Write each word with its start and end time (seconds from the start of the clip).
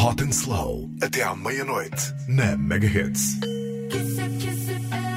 Hot 0.00 0.22
and 0.22 0.32
Slow, 0.32 0.88
até 1.02 1.22
à 1.22 1.34
meia-noite, 1.34 2.14
na 2.28 2.56
Mega 2.56 2.86
Hits. 2.86 3.40
Kiss 3.90 4.16
it, 4.16 4.38
kiss 4.38 4.68
it, 4.68 4.80
eh. 4.92 5.07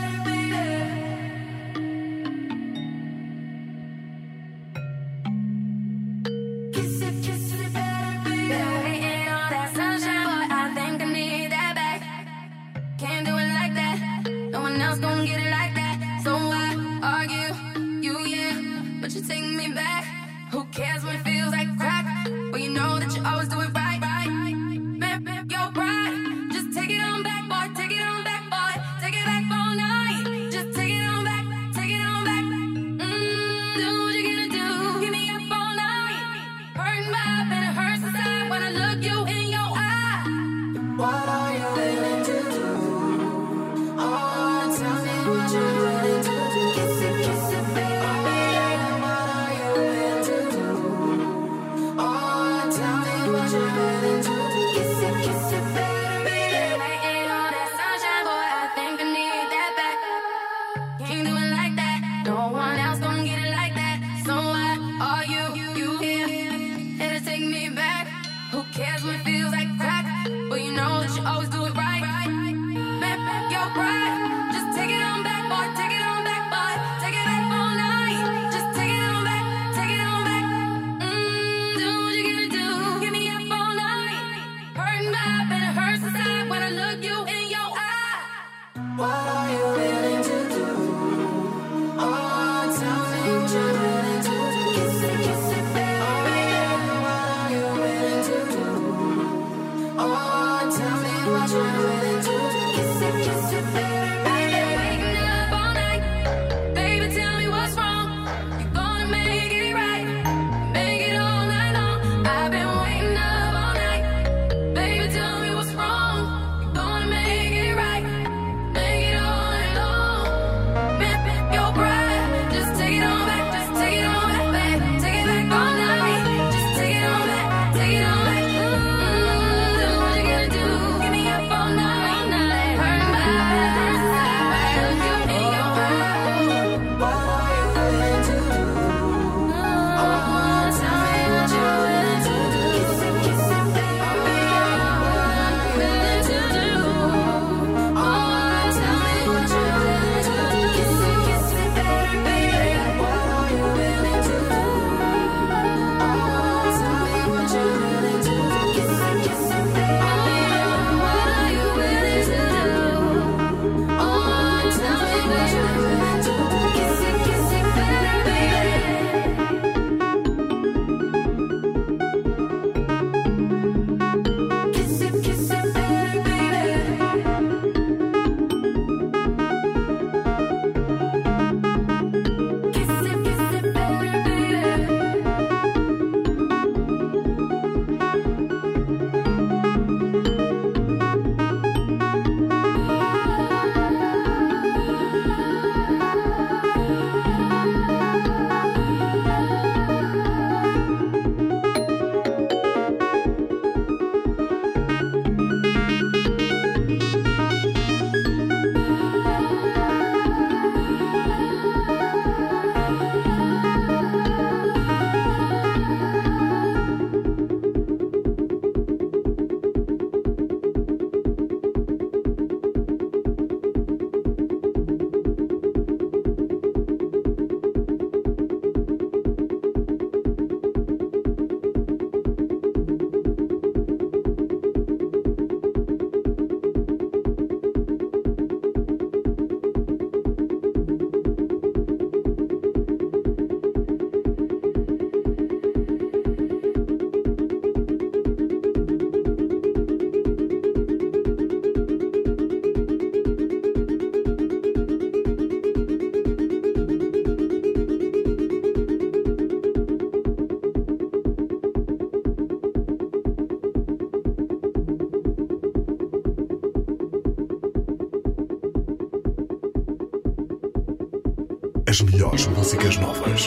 you. 93.54 93.81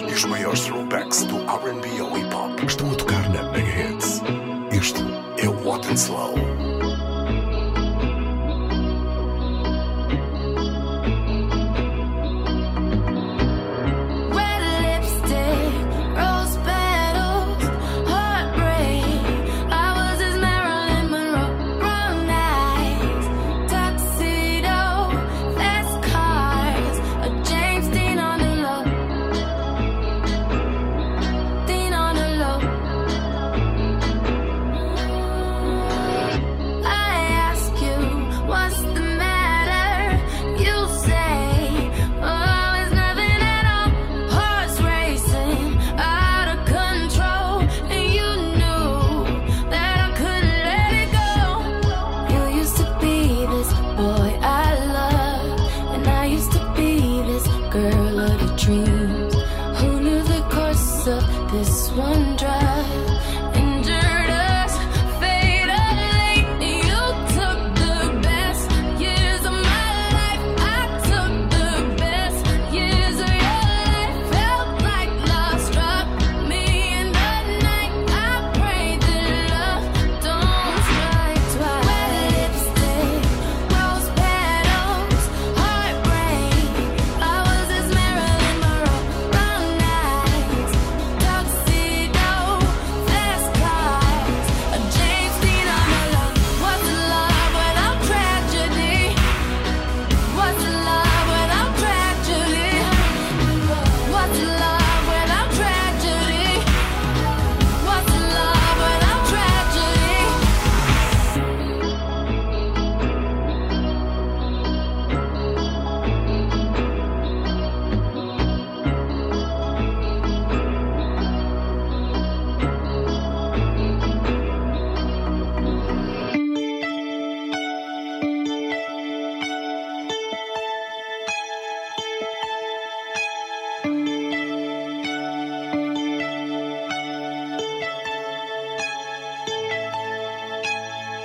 maiores. 0.00 0.12
E 0.12 0.14
os 0.14 0.24
maiores 0.24 0.63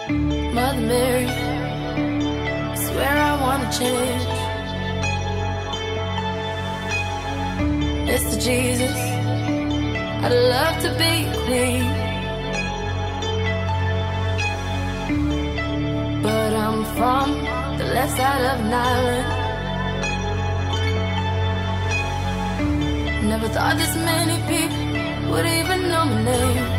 Mother 0.09 0.81
Mary, 0.81 1.27
I 1.27 2.75
swear 2.75 3.15
I 3.29 3.33
wanna 3.43 3.69
change. 3.79 4.25
Mr. 8.09 8.35
Jesus, 8.43 8.97
I'd 10.23 10.33
love 10.53 10.75
to 10.85 10.89
be 11.01 11.13
queen. 11.45 11.85
But 16.23 16.51
I'm 16.65 16.79
from 16.97 17.27
the 17.77 17.85
left 17.95 18.17
side 18.17 18.45
of 18.53 18.59
an 18.65 18.73
island. 18.73 19.27
Never 23.29 23.47
thought 23.49 23.77
this 23.77 23.95
many 23.95 24.37
people 24.49 25.31
would 25.31 25.45
even 25.45 25.79
know 25.89 26.05
my 26.05 26.23
name. 26.23 26.78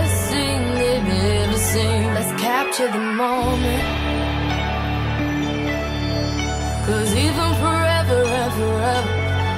To 2.77 2.83
the 2.83 2.99
moment. 2.99 3.83
Cause 6.85 7.13
even 7.15 7.49
forever 7.63 8.23
and 8.39 8.53
forever, 8.53 9.13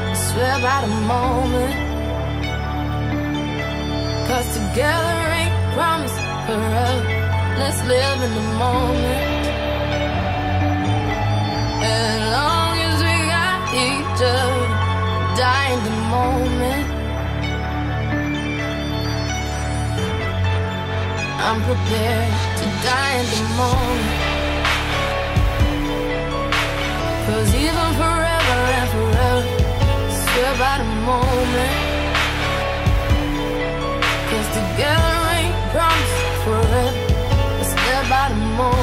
I 0.09 0.13
swear 0.15 0.55
by 0.65 0.77
the 0.81 0.93
moment. 1.13 1.75
Cause 4.27 4.47
together 4.57 5.17
ain't 5.39 5.55
promise 5.75 6.17
forever. 6.47 7.05
Let's 7.59 7.81
live 7.85 8.19
in 8.25 8.33
the 8.33 8.47
moment. 8.65 9.45
As 11.85 12.19
long 12.35 12.73
as 12.89 12.97
we 13.07 13.15
got 13.35 13.59
each 13.85 14.21
other, 14.33 14.67
die 15.37 15.69
in 15.75 15.81
the 15.89 15.97
moment. 16.15 16.87
I'm 21.45 21.61
prepared 21.61 22.42
die 22.83 23.13
in 23.21 23.27
the 23.33 23.41
moment. 23.55 24.19
Cause 27.25 27.49
even 27.55 27.89
forever 28.01 28.57
and 28.77 28.89
forever, 28.95 29.47
it's 30.09 30.21
about 30.51 30.79
a 30.81 30.89
moment. 31.07 31.75
Cause 34.29 34.49
together 34.59 35.15
ain't 35.37 35.57
promised 35.71 36.19
forever, 36.45 37.03
it's 37.61 37.73
by 38.09 38.25
the 38.29 38.39
moment. 38.57 38.82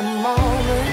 got 0.00 0.04
a 0.04 0.22
moment. 0.22 0.88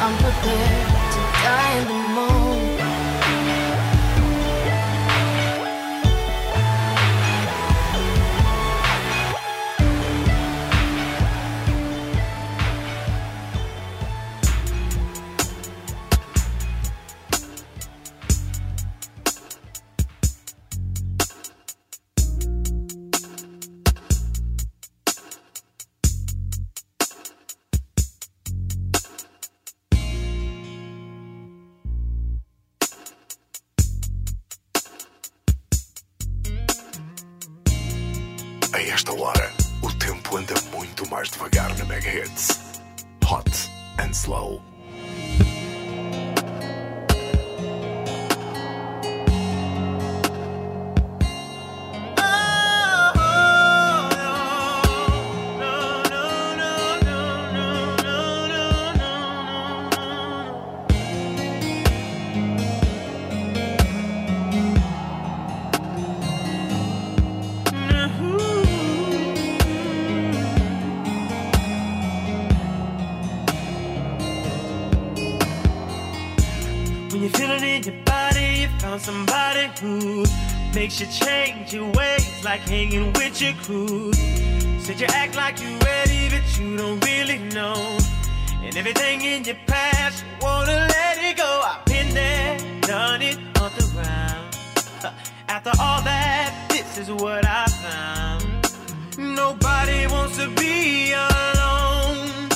I'm 0.00 0.16
prepared. 0.16 0.79
Found 78.90 79.00
somebody 79.00 79.70
who 79.80 80.24
makes 80.74 81.00
you 81.00 81.06
change 81.06 81.72
your 81.72 81.90
ways, 81.92 82.44
like 82.44 82.60
hanging 82.60 83.12
with 83.12 83.40
your 83.40 83.54
crew. 83.62 84.12
Said 84.80 85.00
you 85.00 85.06
act 85.06 85.36
like 85.36 85.60
you're 85.60 85.78
ready, 85.78 86.28
but 86.30 86.58
you 86.58 86.76
don't 86.76 87.04
really 87.04 87.38
know. 87.54 87.98
And 88.62 88.76
everything 88.76 89.22
in 89.22 89.44
your 89.44 89.56
past, 89.66 90.24
you 90.24 90.46
wanna 90.46 90.72
let 90.96 91.18
it 91.18 91.36
go. 91.36 91.62
I've 91.64 91.84
been 91.84 92.12
there, 92.14 92.58
done 92.80 93.22
it 93.22 93.38
on 93.60 93.70
the 93.78 93.86
ground. 93.94 94.56
After 95.48 95.72
all 95.80 96.02
that, 96.02 96.66
this 96.70 96.98
is 96.98 97.10
what 97.10 97.44
I 97.46 97.66
found. 97.84 98.46
Nobody 99.18 100.06
wants 100.06 100.36
to 100.38 100.48
be 100.50 101.12
alone. 101.12 102.48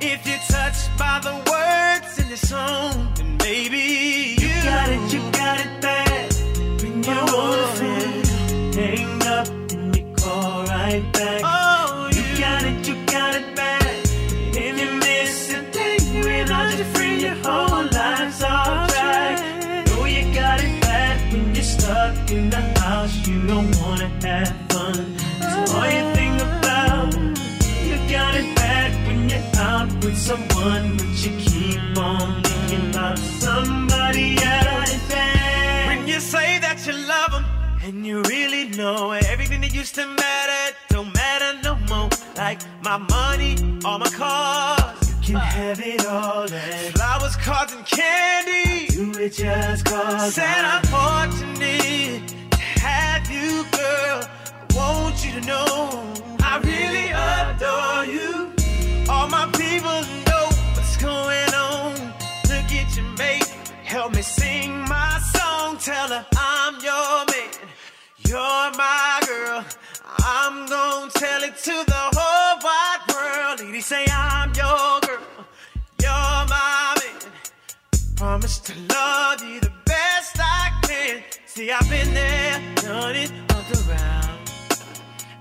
If 0.00 0.26
you're 0.26 0.44
touched 0.48 0.88
by 0.98 1.20
the 1.22 1.34
words 1.50 2.18
in 2.18 2.28
the 2.28 2.36
song, 2.36 3.12
then 3.16 3.36
maybe 3.38 4.36
you, 4.40 4.41
got 4.64 4.88
it, 4.88 5.12
you 5.12 5.20
got 5.32 5.58
it 5.60 5.80
bad. 5.80 6.32
When 6.80 7.02
you're 7.02 7.14
on 7.14 7.50
the 7.58 7.68
phone, 7.78 8.72
hang 8.74 9.22
up 9.22 9.48
and 9.72 9.96
you 9.96 10.14
call 10.14 10.64
right 10.64 11.04
back. 11.12 11.40
Oh, 11.44 12.08
you, 12.12 12.22
got 12.38 12.62
it, 12.64 12.86
you 12.86 12.94
got 13.06 13.34
it 13.34 13.56
bad. 13.56 14.00
If 14.54 14.80
you 14.80 14.90
miss 14.98 15.52
a 15.52 15.62
day 15.70 15.96
without 16.22 16.76
your 16.76 16.86
friend, 16.94 17.20
your 17.20 17.34
whole 17.44 17.84
life's 17.84 18.42
off 18.42 18.88
track. 18.90 19.86
Know 19.86 20.04
you 20.04 20.32
got 20.34 20.60
it 20.60 20.80
bad 20.82 21.32
when 21.32 21.54
you're 21.54 21.64
stuck 21.64 22.30
in 22.30 22.50
the 22.50 22.62
house. 22.80 23.14
You 23.26 23.46
don't 23.46 23.74
wanna 23.80 24.08
have 24.22 24.54
fun. 24.70 25.18
So 25.40 25.76
all 25.76 25.90
you 25.96 26.04
think 26.14 26.40
about, 26.40 27.14
you 27.86 27.96
got 28.10 28.34
it 28.36 28.54
bad 28.54 28.90
when 29.06 29.28
you're 29.28 29.56
out 29.56 29.92
with 30.04 30.16
someone, 30.16 30.96
but 30.96 31.26
you 31.26 31.32
on 31.46 31.51
somebody 33.16 34.36
else. 34.42 35.12
When 35.86 36.06
you 36.06 36.20
say 36.20 36.58
that 36.60 36.82
you 36.86 36.92
love 36.92 37.32
them, 37.32 37.44
and 37.84 38.06
you 38.06 38.22
really 38.22 38.68
know 38.70 39.10
everything 39.10 39.60
that 39.62 39.74
used 39.74 39.94
to 39.96 40.06
matter 40.06 40.76
don't 40.88 41.12
matter 41.14 41.58
no 41.64 41.74
more. 41.88 42.08
Like 42.36 42.60
my 42.82 42.96
money, 42.98 43.56
all 43.84 43.98
my 43.98 44.08
cars, 44.08 45.08
you 45.08 45.34
can 45.34 45.36
have 45.36 45.80
it 45.80 46.06
all. 46.06 46.50
And 46.52 46.94
flowers, 46.94 47.36
cards, 47.36 47.72
and 47.72 47.84
candy, 47.84 48.86
do 48.86 49.12
it 49.18 49.34
just 49.34 49.84
cause. 49.84 50.34
Said 50.34 50.64
I'm 50.64 50.82
fortunate 50.84 52.28
to 52.28 52.58
have 52.80 53.28
you, 53.30 53.64
girl. 53.72 54.22
I 54.24 54.74
want 54.76 55.24
you 55.24 55.40
to 55.40 55.46
know 55.46 56.14
I 56.40 56.58
really 56.62 57.08
adore 57.10 58.04
you. 58.06 58.52
All 59.10 59.28
my 59.28 59.46
people 59.52 60.31
help 63.92 64.14
me 64.14 64.22
sing 64.22 64.70
my 64.88 65.20
song. 65.34 65.76
Tell 65.76 66.08
her 66.08 66.24
I'm 66.34 66.74
your 66.88 67.14
man, 67.30 67.52
you're 68.26 68.68
my 68.84 69.20
girl. 69.26 69.64
I'm 70.24 70.66
gonna 70.66 71.10
tell 71.10 71.42
it 71.42 71.56
to 71.68 71.76
the 71.92 72.04
whole 72.16 72.54
wide 72.66 73.02
world. 73.12 73.60
Lady, 73.60 73.82
say 73.82 74.04
I'm 74.10 74.48
your 74.54 75.00
girl, 75.06 75.44
you're 76.04 76.40
my 76.54 76.96
man. 77.00 77.20
Promise 78.16 78.60
to 78.60 78.72
love 78.94 79.44
you 79.44 79.60
the 79.60 79.72
best 79.84 80.36
I 80.40 80.72
can. 80.86 81.22
See, 81.44 81.70
I've 81.70 81.88
been 81.90 82.14
there, 82.14 82.60
done 82.76 83.16
it 83.16 83.30
on 83.54 83.62
the 83.72 83.78
round. 83.92 84.40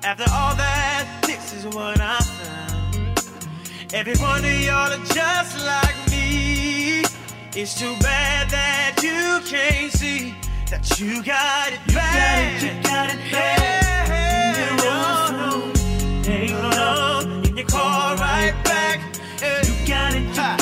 After 0.04 0.28
all 0.38 0.56
that, 0.56 1.24
this 1.26 1.54
is 1.54 1.66
what 1.74 2.02
I 2.02 2.20
found. 2.20 3.94
Every 3.94 4.18
one 4.18 4.44
of 4.44 4.62
y'all 4.62 4.92
are 4.92 5.06
just 5.06 5.66
like 5.66 5.96
me. 6.06 6.11
It's 7.54 7.78
too 7.78 7.98
bad 8.00 8.50
that 8.50 8.96
you 9.04 9.42
can't 9.46 9.92
see 9.92 10.34
that 10.70 10.98
you 10.98 11.22
got 11.22 11.74
it 11.74 11.82
bad. 11.94 12.62
You 12.62 12.70
got 12.82 13.10
it, 13.10 13.18
you 13.20 13.28
got 13.28 13.28
it 13.28 13.32
bad. 13.32 14.58
Yeah, 14.58 14.76
no, 14.78 15.60
no. 15.60 15.74
Hang 16.24 16.54
on, 16.56 17.46
and 17.46 17.58
you 17.58 17.66
call 17.66 18.16
right 18.16 18.56
back. 18.64 19.02
You 19.42 19.42
got 19.42 19.66
it, 19.66 19.68
you 19.68 19.86
got 19.86 20.16
it 20.16 20.36
bad. 20.36 20.61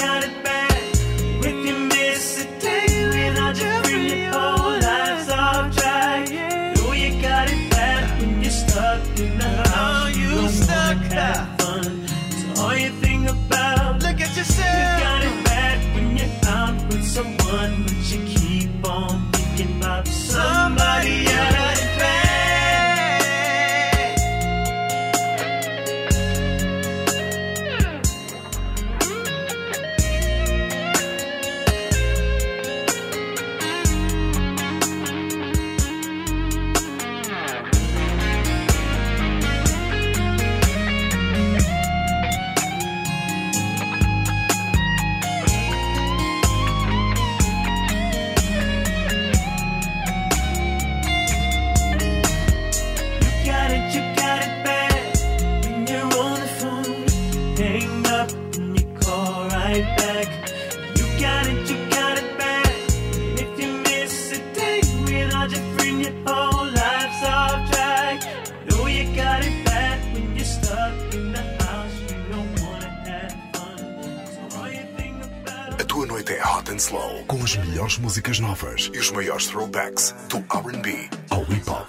Someone, 17.19 17.83
but 17.83 18.11
you 18.11 18.19
keep 18.25 18.85
on 18.87 19.31
thinking 19.31 19.77
about 19.77 20.07
somebody 20.07 21.25
else. 21.27 21.48
Noite 76.09 76.33
é 76.33 76.41
hot 76.43 76.71
and 76.71 76.77
slow, 76.77 77.23
com 77.27 77.43
as 77.43 77.55
melhores 77.55 77.99
músicas 77.99 78.39
novas. 78.39 78.89
E 78.93 78.97
os 78.97 79.11
maiores 79.11 79.45
throwbacks 79.45 80.15
do 80.27 80.37
R&B 80.37 81.07
ao 81.29 81.43
hip 81.43 81.69
hop. 81.69 81.88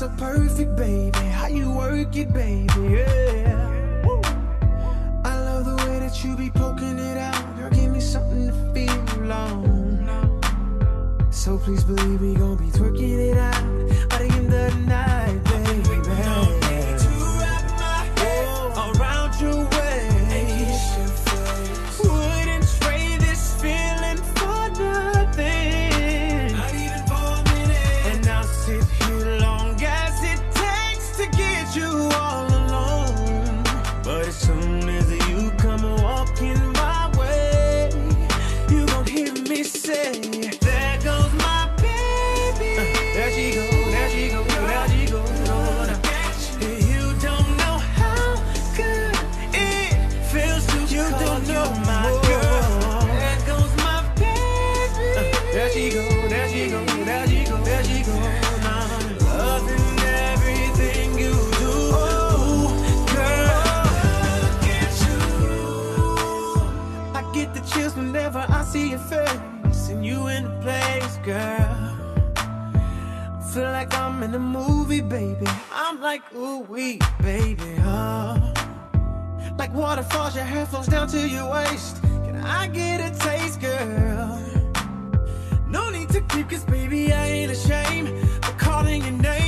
So 0.00 0.08
perfect, 0.16 0.74
baby. 0.76 1.18
How 1.28 1.48
you 1.48 1.70
work 1.70 2.16
it, 2.16 2.32
baby, 2.32 2.72
yeah. 2.88 4.00
I 5.26 5.38
love 5.44 5.66
the 5.66 5.76
way 5.84 5.98
that 5.98 6.24
you 6.24 6.34
be 6.38 6.48
poking 6.48 6.98
it 6.98 7.18
out. 7.18 7.58
Girl, 7.58 7.68
give 7.68 7.92
me 7.92 8.00
something 8.00 8.46
to 8.46 8.54
feel 8.72 9.30
on. 9.30 11.28
So 11.30 11.58
please 11.58 11.84
believe 11.84 12.18
we 12.18 12.32
gon' 12.32 12.56
be 12.56 12.70
twerking 12.70 13.30
it 13.30 13.36
out 13.36 13.69
like 76.10 76.34
ooh 76.34 76.58
wee, 76.62 76.98
baby, 77.22 77.76
huh? 77.76 78.36
Like 79.56 79.72
waterfalls, 79.72 80.34
your 80.34 80.42
hair 80.42 80.66
flows 80.66 80.88
down 80.88 81.06
to 81.06 81.28
your 81.28 81.48
waist. 81.48 82.02
Can 82.24 82.34
I 82.34 82.66
get 82.66 82.98
a 82.98 83.16
taste, 83.16 83.60
girl? 83.60 84.42
No 85.68 85.88
need 85.90 86.08
to 86.08 86.20
keep, 86.22 86.50
cause 86.50 86.64
baby, 86.64 87.12
I 87.12 87.26
ain't 87.26 87.52
ashamed 87.52 88.08
of 88.44 88.58
calling 88.58 89.02
your 89.02 89.12
name. 89.12 89.39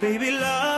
Baby, 0.00 0.32
love. 0.32 0.69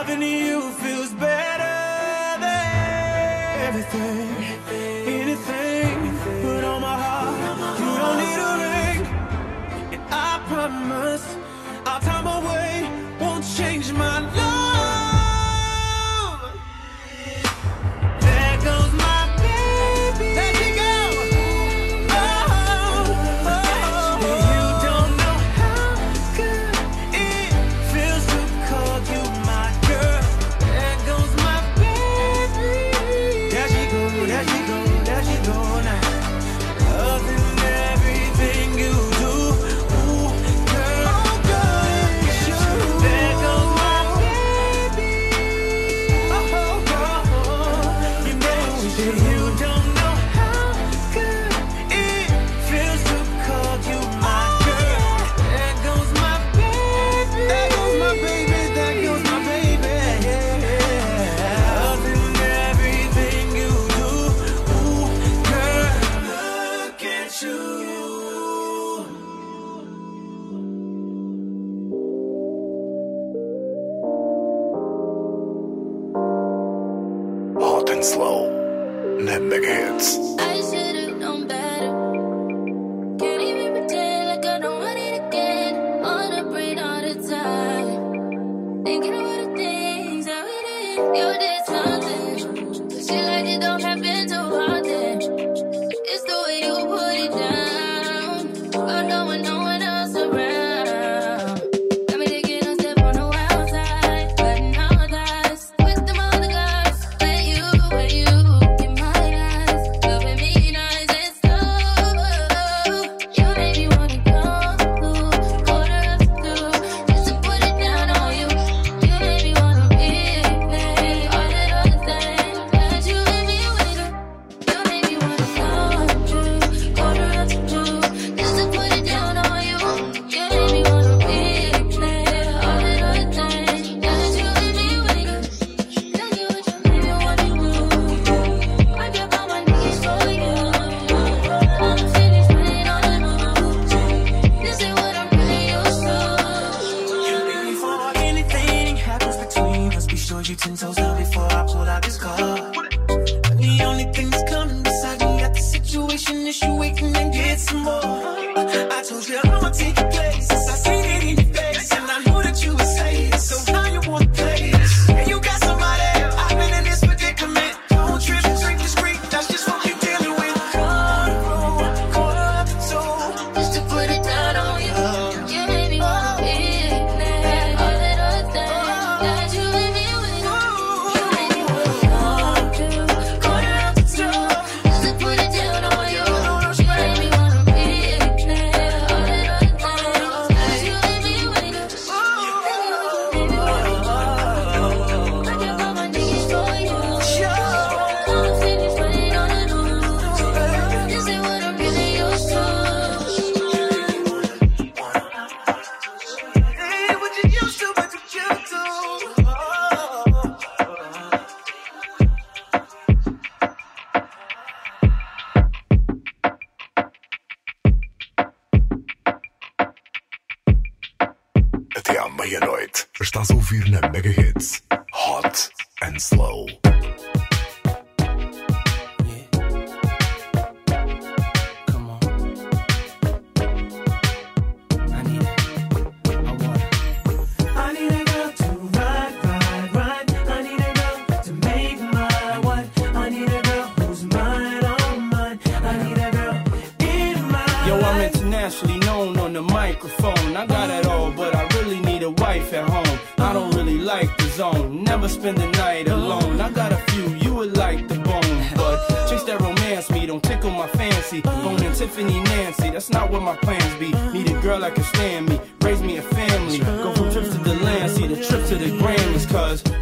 Never 255.23 255.35
spend 255.35 255.57
the 255.57 255.71
night 255.77 256.09
alone. 256.09 256.59
I 256.59 256.69
got 256.69 256.91
a 256.91 256.97
few, 256.97 257.29
you 257.35 257.53
would 257.53 257.77
like 257.77 258.09
the 258.09 258.15
bone. 258.15 258.67
But 258.75 259.07
chase 259.29 259.45
that 259.45 259.61
romance 259.61 260.09
me, 260.11 260.25
don't 260.25 260.43
tickle 260.43 260.69
my 260.69 260.85
fancy. 260.87 261.39
Boning 261.39 261.93
Tiffany 261.93 262.43
Nancy, 262.43 262.89
that's 262.89 263.09
not 263.09 263.31
what 263.31 263.41
my 263.41 263.55
plans 263.55 263.95
be. 263.95 264.11
Need 264.33 264.51
a 264.51 264.59
girl 264.59 264.81
that 264.81 264.95
can 264.95 265.05
stand 265.05 265.47
me, 265.47 265.61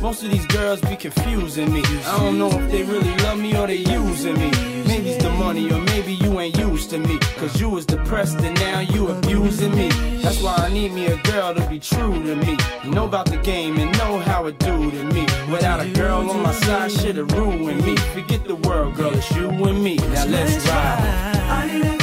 most 0.02 0.24
of 0.24 0.32
these 0.32 0.46
girls 0.48 0.82
be 0.82 0.96
confusing 0.96 1.72
me. 1.72 1.84
I 2.06 2.18
don't 2.18 2.40
know 2.40 2.50
if 2.50 2.72
they 2.72 2.84
really 2.84 3.16
love 3.18 3.40
me 3.40 3.56
or 3.56 3.68
they 3.68 3.78
using 3.78 4.34
me. 4.34 4.52
Maybe 4.86 5.12
it's 5.12 5.24
the 5.24 5.30
money, 5.30 5.72
or 5.72 5.80
maybe 5.80 6.14
you 6.16 6.40
ain't 6.40 6.58
used 6.58 6.90
to 6.90 6.98
me. 6.98 7.20
Cause 7.38 7.62
you 7.62 7.70
was 7.70 7.86
depressed 7.86 8.40
and 8.40 8.60
now 8.60 8.80
you 8.80 9.08
abusing 9.10 9.74
me. 9.76 9.90
That's 10.22 10.42
why 10.42 10.56
I 10.58 10.70
need 10.70 10.92
me 10.92 11.06
a 11.06 11.18
girl 11.18 11.54
to 11.54 11.66
be 11.70 11.80
true 11.80 12.22
to 12.24 12.36
me. 12.36 12.58
Know 12.86 13.06
about 13.06 13.28
the 13.28 13.38
game 13.38 13.78
and 13.78 13.96
know 13.98 14.20
how 14.20 14.48
it 14.48 14.58
do 14.60 14.92
to 14.92 15.04
me. 15.06 15.22
Without 15.52 15.80
a 15.80 15.90
girl 15.90 16.30
on 16.30 16.44
my 16.44 16.54
side, 16.54 16.92
shit'll 16.92 17.26
ruin 17.26 17.78
me. 17.86 17.96
Forget 18.14 18.44
the 18.46 18.56
world, 18.56 18.96
girl, 18.96 19.14
it's 19.14 19.32
you 19.32 19.50
and 19.50 19.84
me. 19.84 19.96
Now 19.96 20.26
let's 20.26 20.68
ride, 20.68 22.01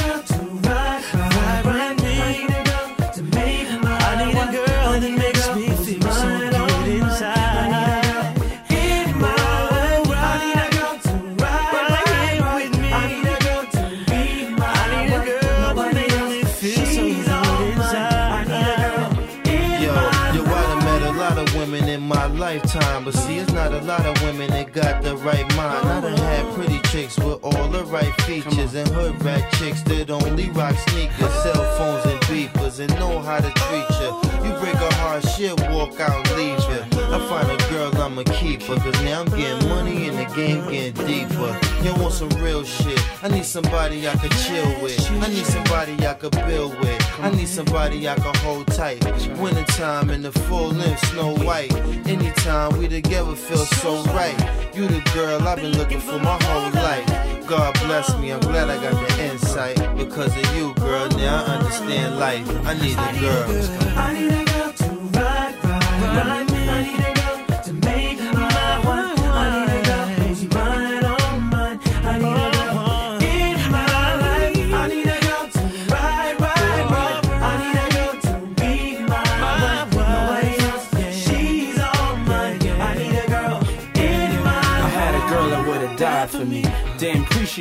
a 23.78 23.84
lot 23.84 24.04
of 24.04 24.20
women 24.22 24.50
that 24.50 24.72
got 24.72 25.02
the 25.02 25.16
right 25.18 25.46
mind. 25.54 25.86
I 25.88 26.00
done 26.00 26.16
had 26.16 26.54
pretty 26.54 26.80
chicks 26.88 27.16
with 27.18 27.42
all 27.44 27.68
the 27.68 27.84
right 27.84 28.12
features, 28.22 28.74
and 28.74 28.88
hood 28.88 29.22
rat 29.22 29.52
chicks 29.54 29.82
that 29.82 30.10
only 30.10 30.50
rock 30.50 30.74
sneakers, 30.88 31.32
cell 31.42 31.62
phones, 31.76 32.06
and 32.06 32.17
beepers, 32.48 32.80
and 32.80 32.92
know 32.98 33.20
how 33.20 33.38
to 33.38 33.50
treat 33.50 33.88
you. 34.00 34.28
You 34.44 34.54
break 34.60 34.74
a 34.74 34.94
heart, 34.94 35.26
shit, 35.28 35.58
walk 35.70 36.00
out 36.00 36.28
leave 36.36 36.58
you. 36.58 36.80
I 37.10 37.18
find 37.28 37.50
a 37.50 37.70
girl, 37.70 37.94
I'ma 38.00 38.22
keep 38.24 38.62
her, 38.62 38.76
cause 38.76 39.02
now 39.02 39.22
I'm 39.22 39.28
getting 39.36 39.68
money 39.68 40.08
and 40.08 40.18
the 40.18 40.34
game 40.34 40.70
getting 40.70 41.06
deeper. 41.06 41.58
You 41.82 41.94
want 42.02 42.14
some 42.14 42.28
real 42.42 42.64
shit? 42.64 42.98
I 43.22 43.28
need 43.28 43.44
somebody 43.44 44.08
I 44.08 44.14
can 44.16 44.30
chill 44.30 44.82
with. 44.82 45.10
I 45.10 45.28
need 45.28 45.46
somebody 45.46 46.06
I 46.06 46.14
can 46.14 46.30
build 46.46 46.78
with. 46.80 47.20
I 47.20 47.30
need 47.30 47.48
somebody 47.48 48.08
I 48.08 48.14
can 48.14 48.34
hold 48.36 48.66
tight. 48.68 49.04
Wintertime 49.38 50.10
in 50.10 50.22
the 50.22 50.32
full 50.32 50.68
length, 50.68 51.06
Snow 51.08 51.34
White. 51.38 51.74
Anytime 52.06 52.78
we 52.78 52.88
together 52.88 53.34
feel 53.34 53.64
so 53.82 54.02
right. 54.12 54.38
You 54.74 54.86
the 54.86 55.00
girl 55.12 55.42
I've 55.48 55.56
been 55.60 55.76
looking 55.76 56.00
for 56.00 56.18
my 56.18 56.38
whole 56.42 56.70
life. 56.72 57.46
God 57.48 57.72
bless 57.80 58.14
me, 58.18 58.30
I'm 58.30 58.40
glad 58.40 58.68
I 58.68 58.76
got 58.80 58.92
the 58.92 59.24
insight. 59.24 59.76
Because 59.96 60.36
of 60.36 60.54
you, 60.54 60.74
girl, 60.74 61.08
now 61.10 61.44
I 61.44 61.56
understand 61.56 62.18
life. 62.18 62.37
I 62.46 62.74
need 62.74 62.92
a 62.92 63.20
girl. 63.20 63.50
I 63.96 64.12
need 64.12 64.30
a 64.30 64.44
girl 64.44 64.72
to 64.72 64.84
ride, 65.18 65.54
ride, 65.64 66.26
ride. 66.26 66.47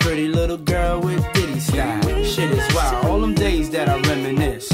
Pretty 0.00 0.28
little 0.28 0.56
girl 0.56 1.00
with 1.00 1.24
ditty 1.32 1.60
style. 1.60 2.02
Shit 2.24 2.50
is 2.50 2.74
wild. 2.74 3.06
All 3.06 3.20
them 3.20 3.34
days 3.34 3.70
that 3.70 3.88
I 3.88 4.00
reminisce 4.00 4.70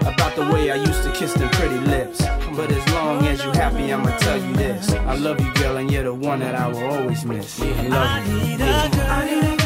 about 0.00 0.34
the 0.34 0.50
way 0.52 0.70
I 0.70 0.76
used 0.76 1.02
to 1.04 1.12
kiss 1.12 1.32
them 1.34 1.48
pretty 1.50 1.78
lips. 1.78 2.20
But 2.56 2.72
as 2.72 2.92
long 2.92 3.24
as 3.26 3.44
you 3.44 3.50
happy, 3.52 3.92
I'ma 3.92 4.16
tell 4.18 4.38
you 4.38 4.52
this. 4.54 4.90
I 4.92 5.14
love 5.14 5.40
you, 5.40 5.52
girl, 5.54 5.76
and 5.76 5.90
you're 5.90 6.04
the 6.04 6.14
one 6.14 6.40
that 6.40 6.54
I 6.54 6.66
will 6.68 6.90
always 6.90 7.24
miss. 7.24 7.60
I 7.60 7.66
love 7.88 8.26
you. 8.26 8.36
I 8.36 8.46
need 8.46 8.60
a 8.60 9.46
girl 9.46 9.59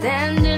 standing 0.00 0.49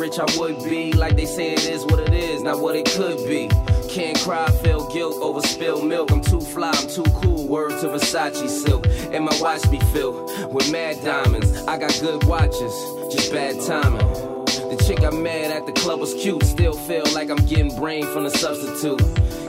rich 0.00 0.18
I 0.18 0.26
would 0.38 0.64
be. 0.64 0.92
Like 0.92 1.14
they 1.14 1.26
say, 1.26 1.52
it 1.52 1.66
is 1.66 1.84
what 1.84 2.00
it 2.00 2.14
is, 2.14 2.42
not 2.42 2.60
what 2.60 2.74
it 2.74 2.86
could 2.86 3.18
be. 3.28 3.48
Can't 3.88 4.18
cry, 4.18 4.50
feel 4.62 4.88
guilt 4.90 5.16
over 5.20 5.42
spilled 5.42 5.86
milk. 5.86 6.10
I'm 6.10 6.22
too 6.22 6.40
fly, 6.40 6.70
I'm 6.70 6.88
too 6.88 7.04
cool. 7.20 7.46
Words 7.46 7.82
of 7.84 7.92
Versace 7.92 8.48
silk. 8.48 8.86
And 9.12 9.24
my 9.24 9.38
watch 9.40 9.70
be 9.70 9.78
filled 9.92 10.52
with 10.52 10.72
mad 10.72 10.96
diamonds. 11.04 11.54
I 11.66 11.76
got 11.76 11.96
good 12.00 12.24
watches, 12.24 12.72
just 13.12 13.30
bad 13.30 13.60
timing. 13.60 13.98
The 14.70 14.82
chick 14.86 15.02
I 15.02 15.10
met 15.10 15.50
at 15.50 15.66
the 15.66 15.72
club 15.72 16.00
was 16.00 16.14
cute. 16.14 16.42
Still 16.44 16.72
feel 16.72 17.04
like 17.12 17.28
I'm 17.28 17.44
getting 17.44 17.74
brain 17.76 18.04
from 18.04 18.24
the 18.24 18.30
substitute. 18.30 19.00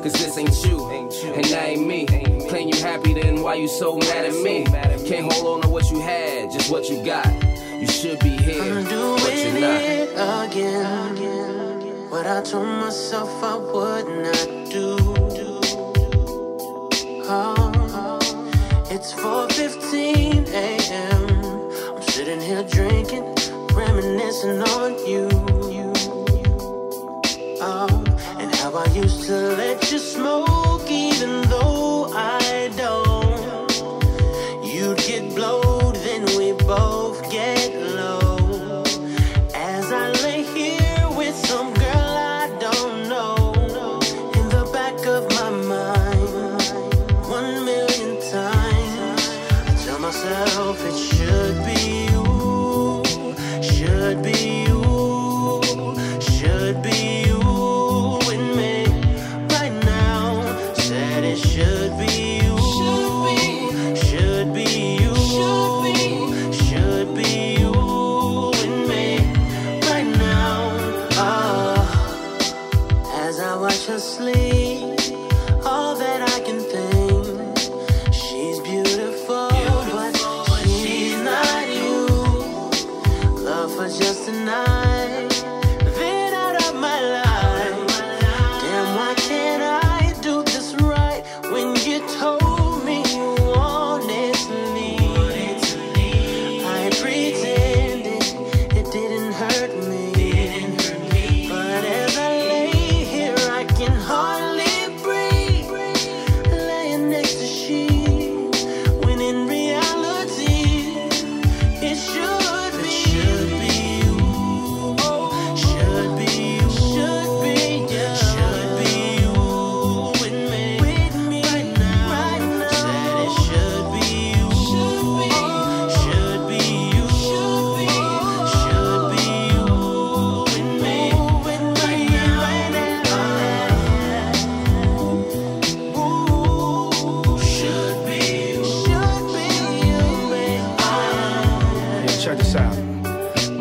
Cause 0.02 0.14
this 0.14 0.38
ain't 0.38 0.66
you, 0.66 0.90
and 0.90 1.46
that 1.46 1.70
ain't 1.70 1.86
me. 1.88 2.08
Claim 2.50 2.70
you 2.70 2.82
happy, 2.82 3.14
then 3.14 3.42
why 3.42 3.54
you 3.54 3.68
so 3.68 3.98
mad 3.98 4.26
at 4.26 4.34
me? 4.34 4.66
Can't 5.08 5.32
hold 5.32 5.46
on 5.48 5.62
to 5.62 5.70
what 5.70 5.90
you 5.92 6.02
had, 6.02 6.52
just 6.52 6.72
what 6.72 6.90
you 6.90 7.06
got. 7.06 7.51
You 7.82 7.88
should 7.88 8.20
be 8.20 8.38
here. 8.38 8.62
I'm 8.62 8.84
doing 8.84 9.58
it 9.58 10.12
again. 10.14 11.18
again. 11.18 12.10
What 12.12 12.28
I 12.28 12.44
told 12.44 12.68
myself 12.68 13.44
I 13.44 13.58
would 13.58 14.08
not 14.08 14.70
do. 14.70 14.98
Oh, 17.26 18.20
it's 18.92 19.12
4:15 19.14 20.48
a.m. 20.54 21.22
I'm 21.96 22.04
sitting 22.04 22.40
here 22.40 22.62
drinking, 22.62 23.26
reminiscing 23.74 24.62
on 24.78 24.92
you. 25.10 25.28
Oh, 27.62 27.90
and 28.38 28.54
how 28.58 28.76
I 28.76 28.86
used 28.94 29.24
to 29.26 29.38
let 29.58 29.92
you 29.92 29.98
smoke. 29.98 30.51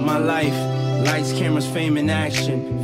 my 0.01 0.17
life. 0.19 0.80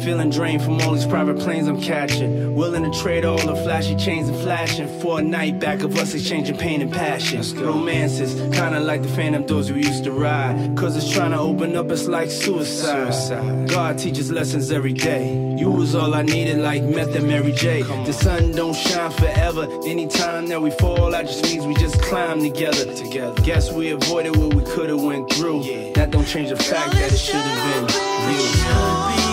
Feeling 0.07 0.31
drained 0.31 0.63
from 0.63 0.81
all 0.83 0.93
these 0.93 1.07
private 1.07 1.39
planes 1.39 1.67
I'm 1.67 1.81
catching. 1.81 2.55
Willing 2.55 2.91
to 2.91 3.01
trade 3.01 3.25
all 3.25 3.39
the 3.39 3.57
flashy 3.57 3.97
chains 3.97 4.29
and 4.29 4.39
flashing 4.39 4.89
for 5.01 5.19
a 5.19 5.23
night 5.23 5.59
back 5.59 5.83
of 5.83 5.97
us 5.97 6.15
exchanging 6.15 6.57
pain 6.57 6.81
and 6.81 6.93
passion. 6.93 7.43
Romances, 7.61 8.35
kinda 8.57 8.79
like 8.81 9.03
the 9.03 9.09
phantom 9.09 9.45
doors 9.47 9.73
we 9.73 9.79
used 9.83 10.05
to 10.05 10.13
ride. 10.13 10.77
Cause 10.77 10.97
it's 10.97 11.11
trying 11.11 11.33
to 11.33 11.39
open 11.39 11.77
up, 11.77 11.91
it's 11.91 12.07
like 12.07 12.31
suicide. 12.31 13.69
God 13.69 13.99
teaches 13.99 14.31
lessons 14.31 14.71
every 14.71 14.93
day. 14.93 15.57
You 15.59 15.71
was 15.71 15.95
all 15.95 16.15
I 16.15 16.23
needed, 16.23 16.59
like 16.59 16.85
meth 16.85 17.17
and 17.17 17.27
Mary 17.27 17.53
J. 17.53 17.83
The 17.83 18.13
sun 18.13 18.53
don't 18.53 18.75
shine 18.77 19.11
forever. 19.11 19.67
Anytime 19.87 20.47
that 20.49 20.63
we 20.63 20.71
fall, 20.71 21.11
that 21.11 21.27
just 21.27 21.45
means 21.45 21.67
we 21.67 21.75
just 21.75 22.01
climb 22.03 22.41
together. 22.41 22.95
Together. 22.95 23.43
Guess 23.43 23.73
we 23.73 23.91
avoided 23.91 24.37
what 24.37 24.55
we 24.55 24.63
could 24.63 24.91
have 24.91 25.03
went 25.03 25.33
through. 25.33 25.63
Yeah. 25.63 25.93
That 25.95 26.11
don't 26.11 26.27
change 26.27 26.51
the 26.51 26.57
fact 26.57 26.93
that 26.93 27.13
it 27.13 27.19
should 27.19 27.35
have 27.35 27.89
been 27.89 28.06
you. 28.07 29.26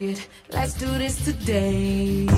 Let's 0.00 0.74
do 0.74 0.86
this 0.96 1.24
today. 1.24 2.28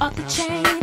off 0.00 0.14
the 0.14 0.22
chain. 0.28 0.77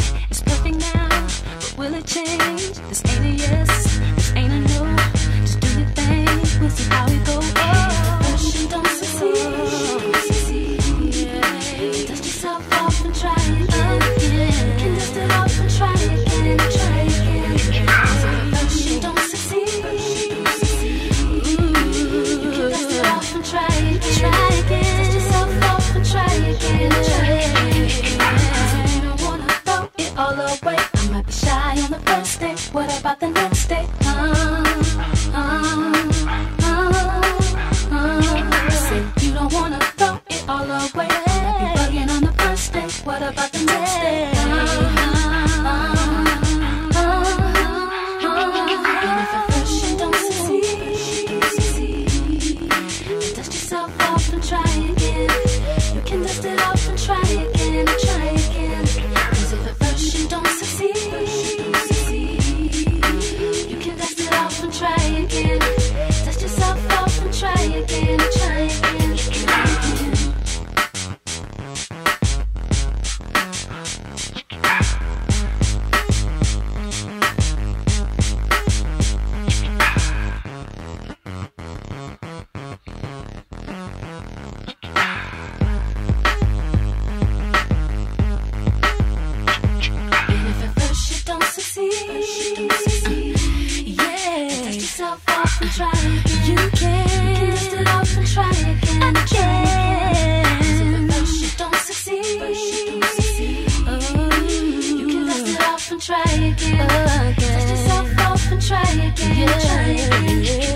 and 105.96 106.02
try 106.02 106.24
again. 106.24 107.36
Dust 107.38 107.70
yourself 107.70 108.20
off 108.20 108.52
and 108.52 108.62
try 108.62 108.82
again. 108.82 109.38
Yeah. 109.38 109.60
Try 109.60 109.88
again. 110.04 110.74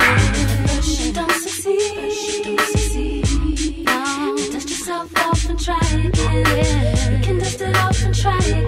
But 0.66 0.88
you 0.88 1.12
don't 1.12 1.32
succeed. 1.32 1.96
But 1.96 2.12
she 2.12 2.44
don't 2.44 2.68
succeed. 2.68 3.86
No. 3.86 4.38
Dust 4.52 4.70
yourself 4.70 5.18
off 5.18 5.50
and 5.50 5.60
try 5.60 5.78
again. 6.06 6.46
Yeah. 6.46 7.12
You 7.12 7.20
can 7.20 7.38
dust 7.38 7.62
it 7.62 7.76
off 7.76 8.02
and 8.06 8.16
try 8.16 8.38
again. 8.38 8.59